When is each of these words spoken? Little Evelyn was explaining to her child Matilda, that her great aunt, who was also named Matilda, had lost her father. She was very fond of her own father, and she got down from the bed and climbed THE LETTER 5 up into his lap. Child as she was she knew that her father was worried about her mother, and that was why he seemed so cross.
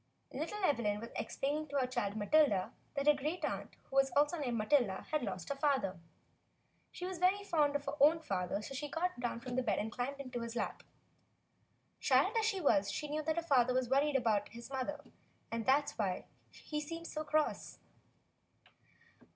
Little 0.33 0.63
Evelyn 0.65 0.99
was 0.99 1.11
explaining 1.15 1.67
to 1.67 1.77
her 1.77 1.85
child 1.85 2.15
Matilda, 2.15 2.71
that 2.95 3.05
her 3.05 3.13
great 3.13 3.45
aunt, 3.45 3.75
who 3.83 3.97
was 3.97 4.09
also 4.17 4.35
named 4.39 4.57
Matilda, 4.57 5.05
had 5.11 5.21
lost 5.21 5.49
her 5.49 5.55
father. 5.55 5.99
She 6.91 7.05
was 7.05 7.19
very 7.19 7.43
fond 7.43 7.75
of 7.75 7.85
her 7.85 7.93
own 7.99 8.19
father, 8.19 8.55
and 8.55 8.65
she 8.65 8.89
got 8.89 9.19
down 9.19 9.41
from 9.41 9.55
the 9.57 9.61
bed 9.61 9.77
and 9.77 9.91
climbed 9.91 10.15
THE 10.17 10.23
LETTER 10.23 10.23
5 10.23 10.25
up 10.25 10.25
into 10.25 10.39
his 10.41 10.55
lap. 10.55 10.83
Child 11.99 12.35
as 12.39 12.45
she 12.47 12.59
was 12.59 12.91
she 12.91 13.09
knew 13.09 13.21
that 13.21 13.35
her 13.35 13.43
father 13.43 13.75
was 13.75 13.89
worried 13.89 14.15
about 14.15 14.49
her 14.53 14.61
mother, 14.71 15.01
and 15.51 15.67
that 15.67 15.83
was 15.83 15.91
why 15.99 16.25
he 16.49 16.81
seemed 16.81 17.05
so 17.05 17.23
cross. 17.23 17.77